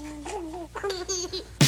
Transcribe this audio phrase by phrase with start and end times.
[0.00, 1.59] フフフフ。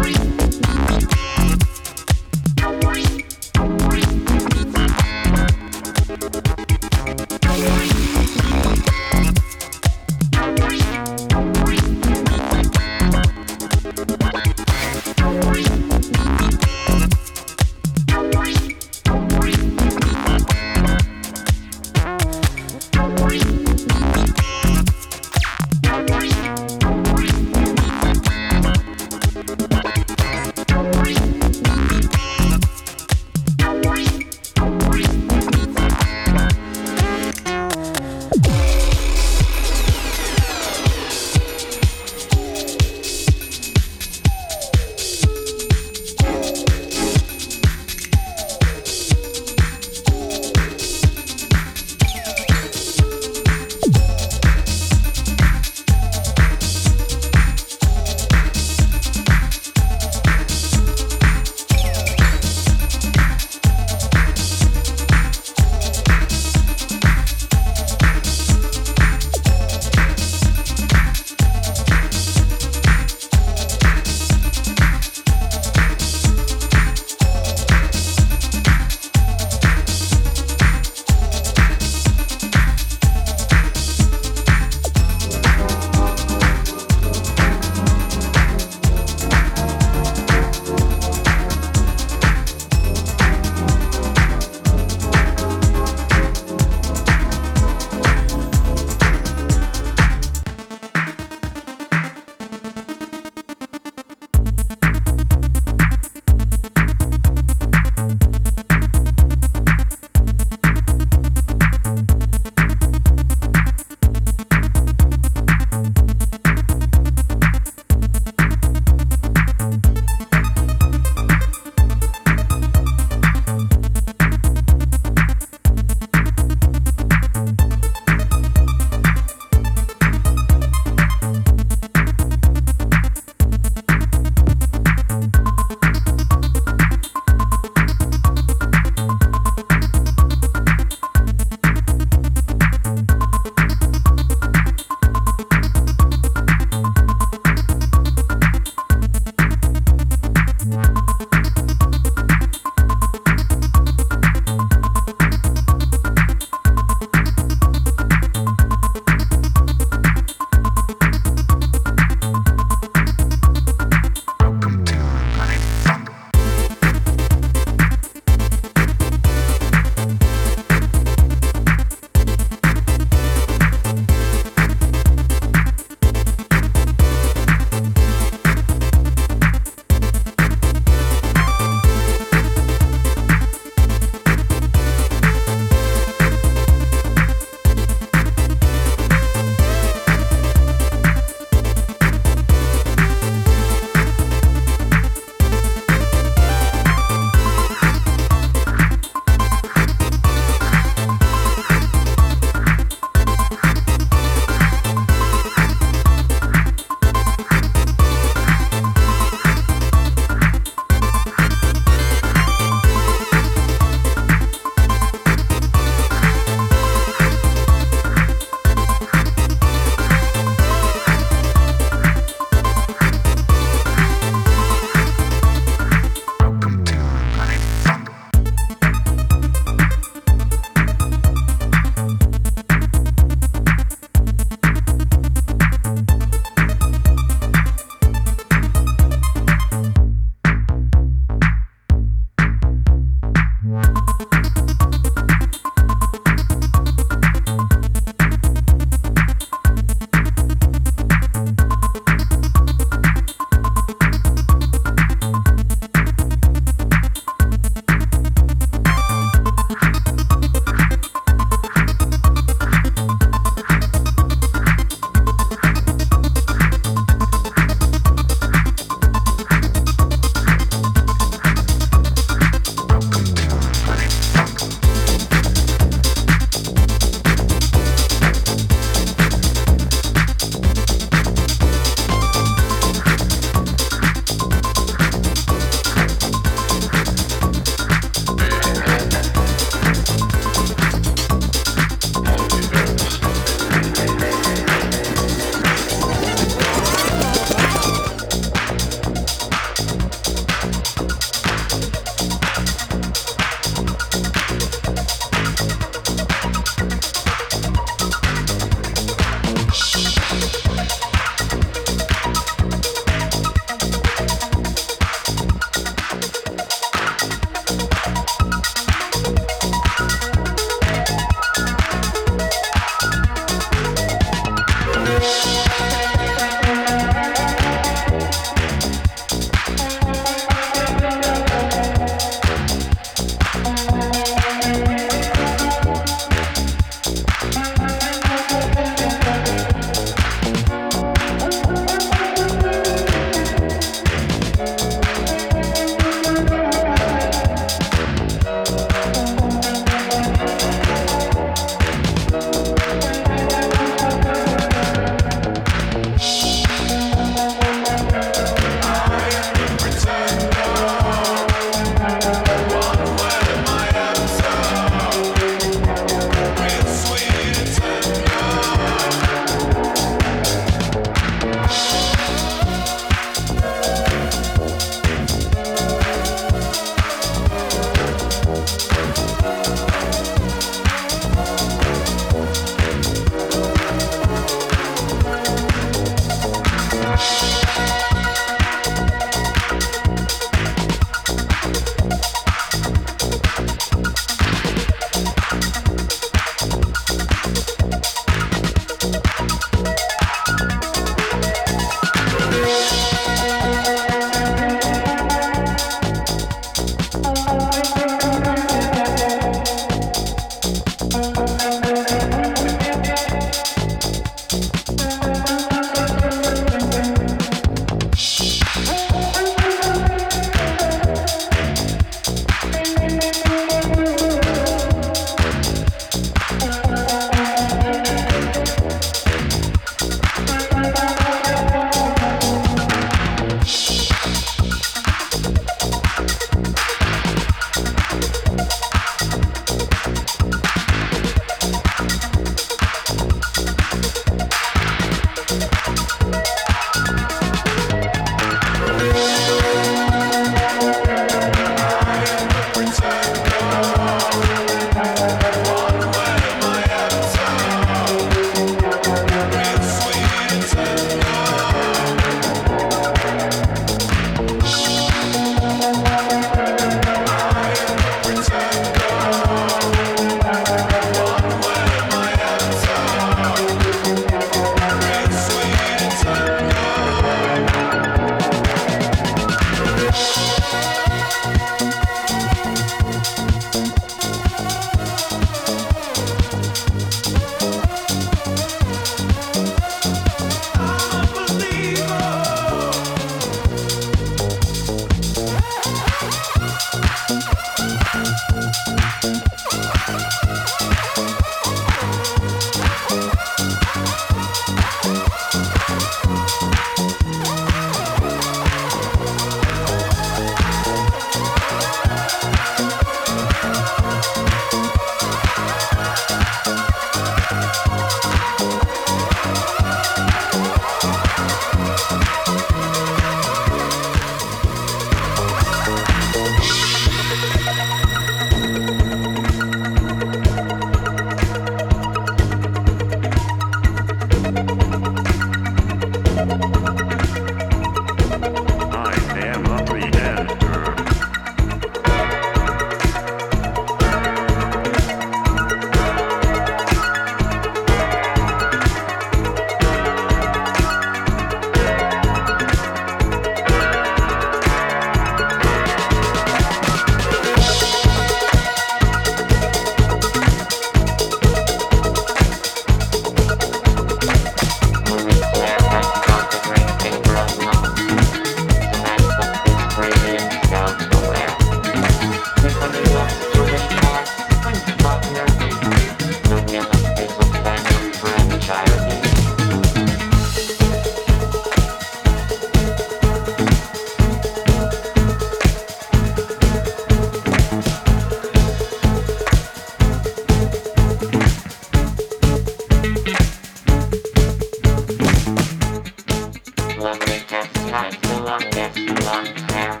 [598.42, 600.00] Everyone hair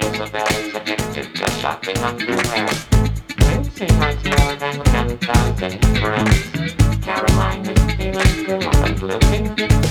[0.00, 2.68] is addicted to shopping underwear.
[3.38, 7.04] Lucy has more than 10,000 friends.
[7.04, 7.66] Caroline
[8.00, 9.85] is looking good.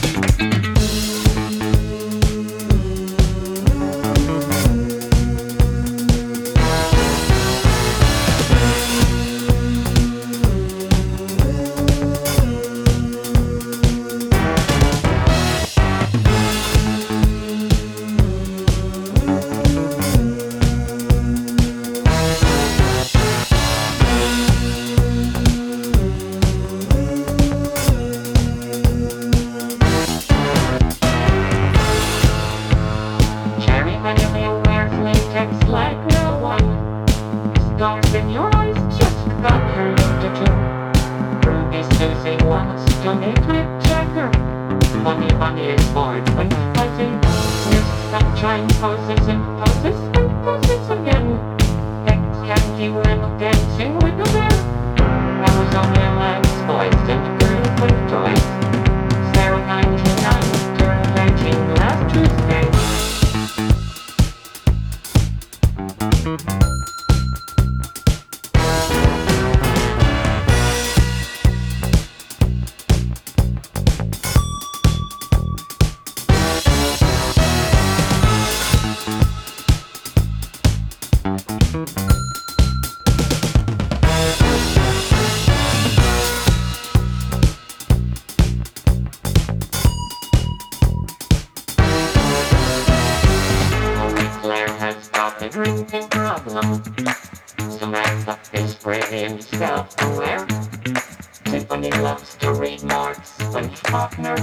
[101.75, 104.35] when he loves to read Marx, when he's partner.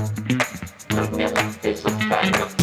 [1.16, 2.62] mill is a fan of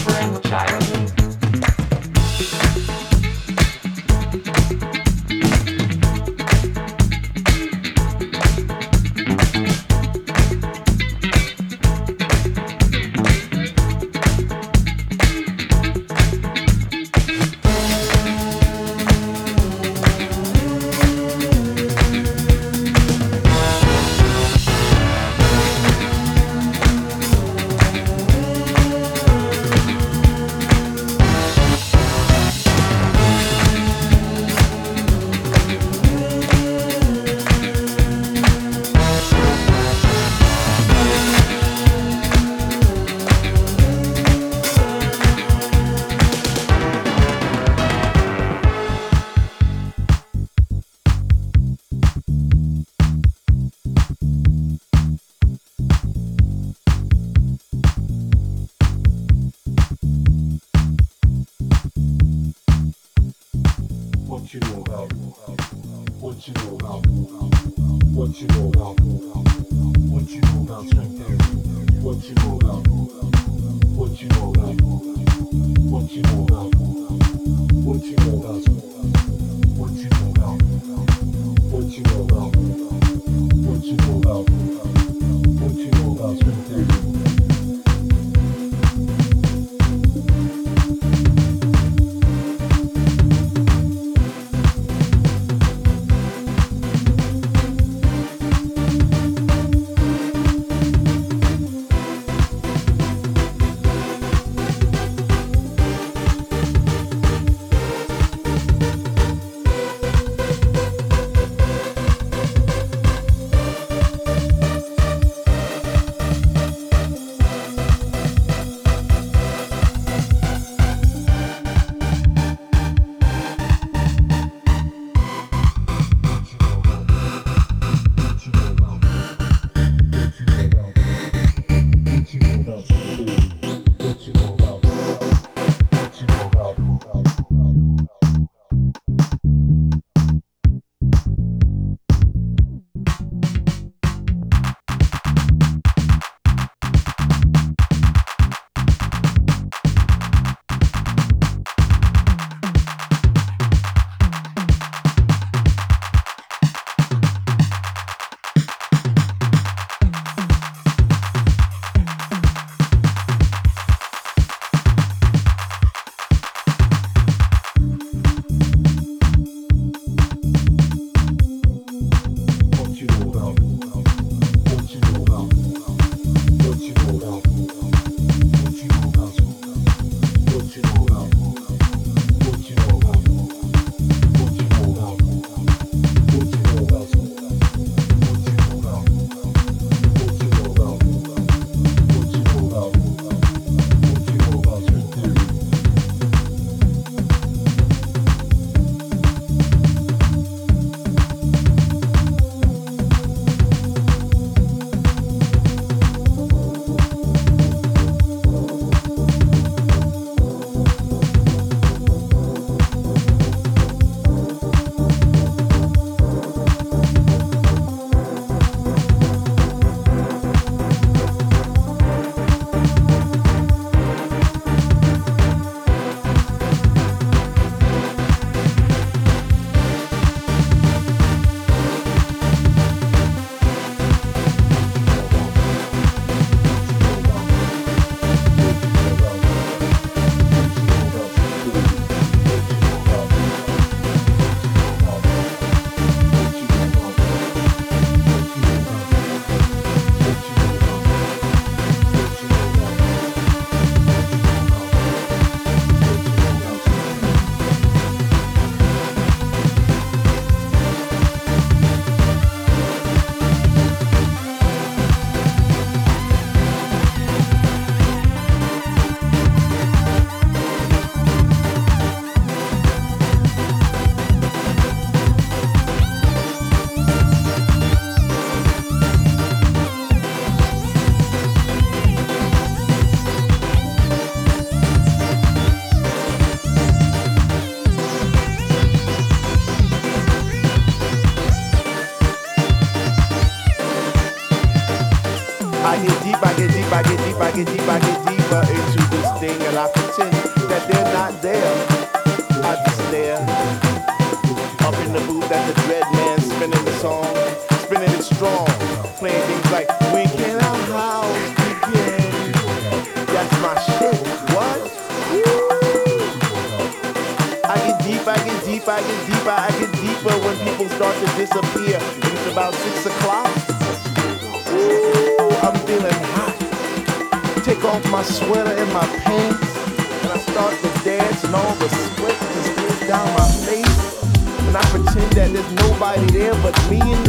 [337.06, 337.29] You.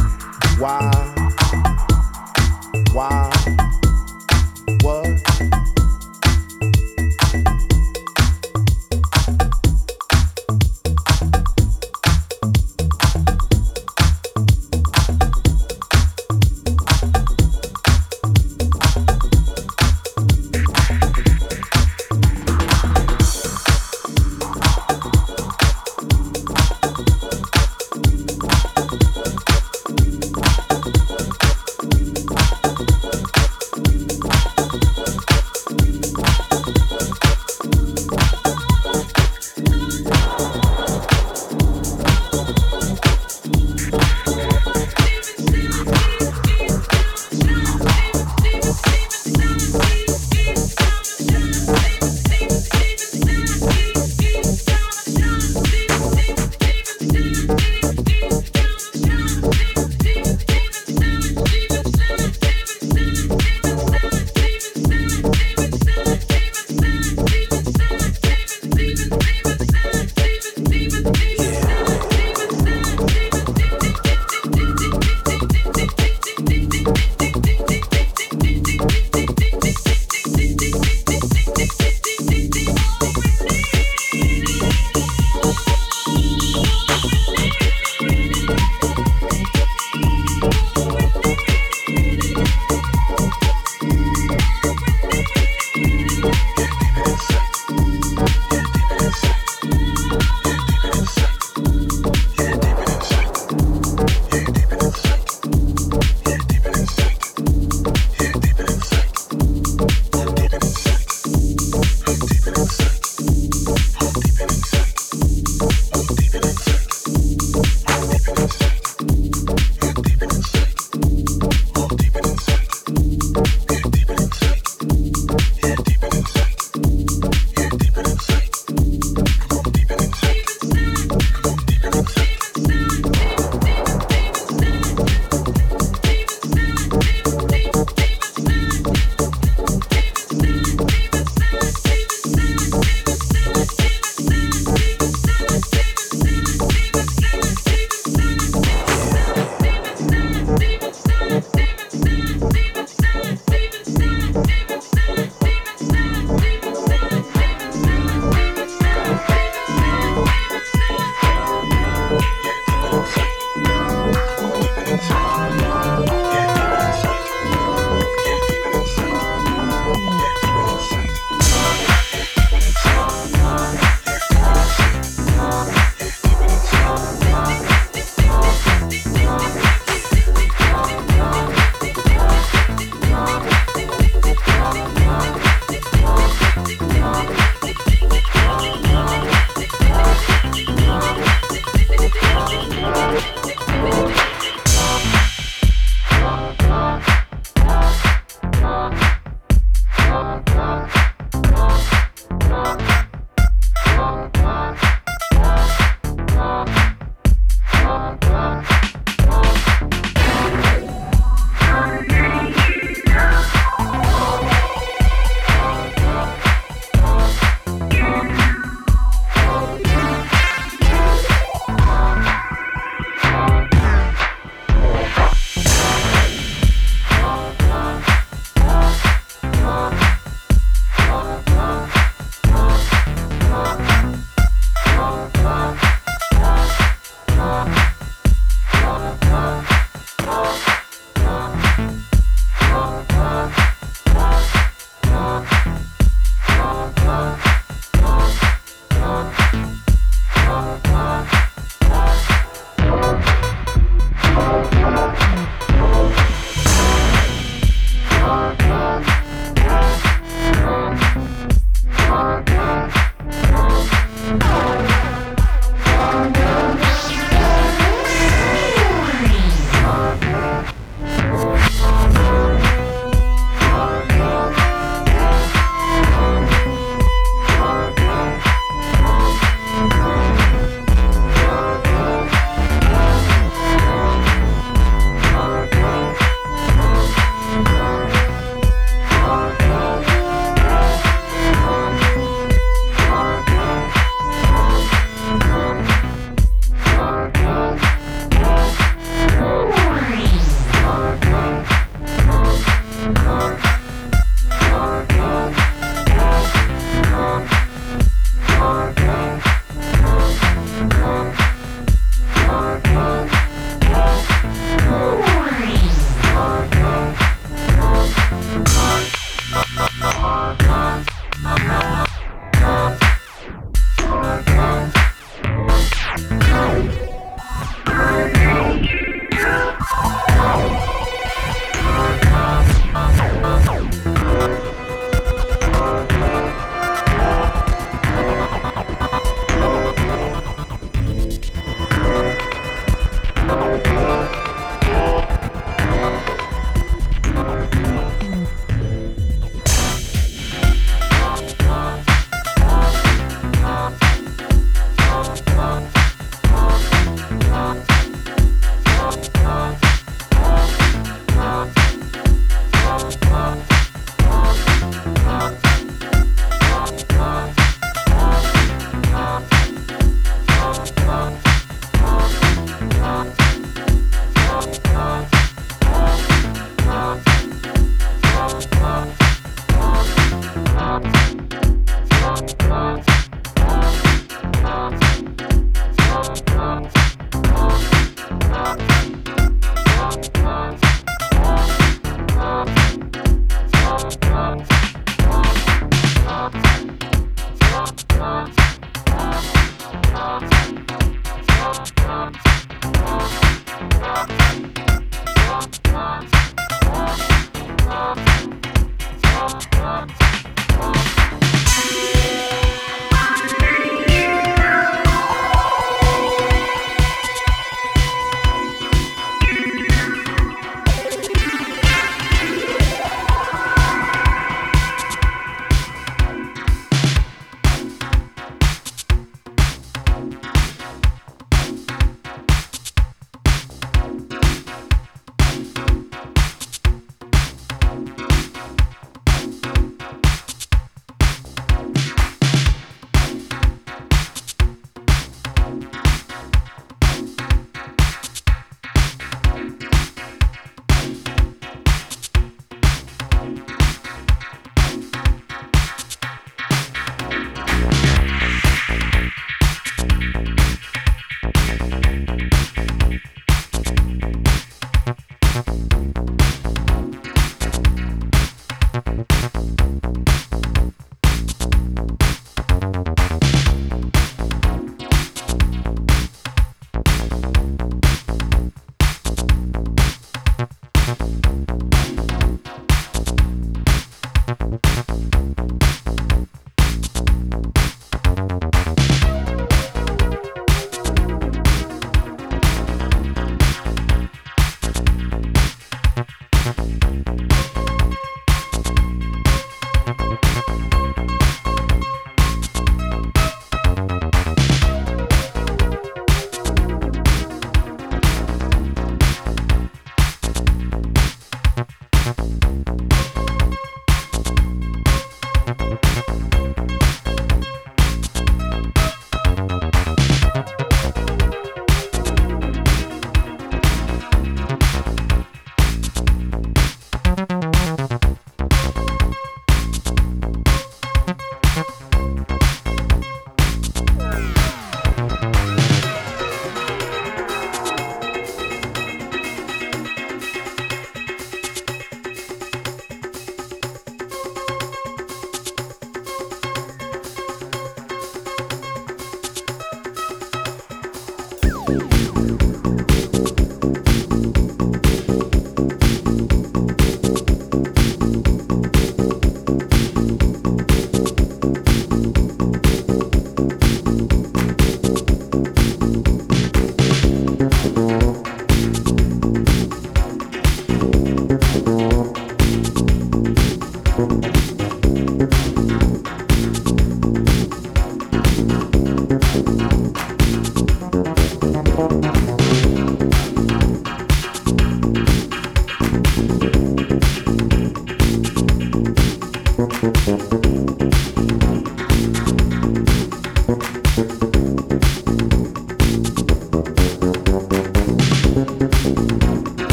[0.61, 0.91] Why?
[2.93, 3.31] Why?
[4.83, 5.30] What?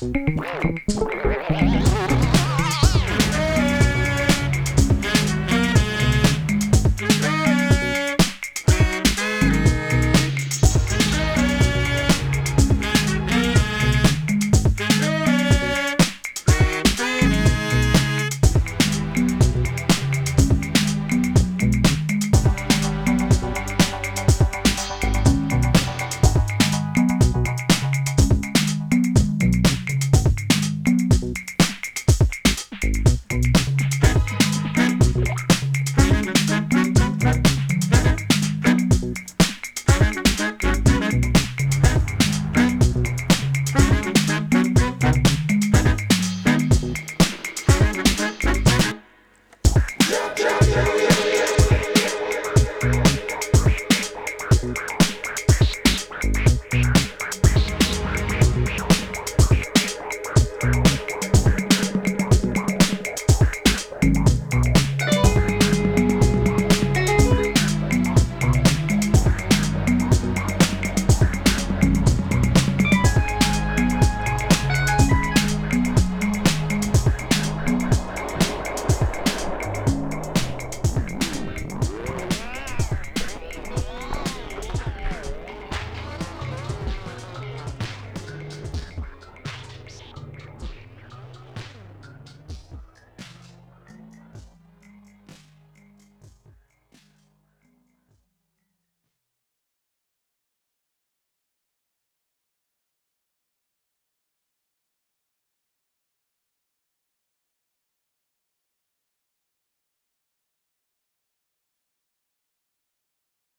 [0.00, 0.73] Whoa.